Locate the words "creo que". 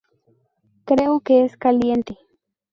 0.85-1.45